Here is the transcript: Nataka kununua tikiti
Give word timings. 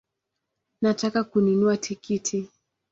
Nataka 0.81 1.23
kununua 1.23 1.77
tikiti 1.77 2.49